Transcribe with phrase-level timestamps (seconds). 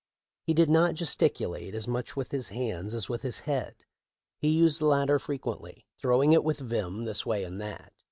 [0.41, 3.75] He did not gesticulate as much with his hands as with his head.
[4.39, 7.93] He used the latter fre quently, throwing it with vim this way and that.